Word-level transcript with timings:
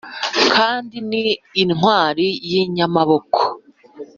kandi 0.55 0.97
ni 1.09 1.25
intwari 1.63 2.27
y’inyamaboko 2.49 3.39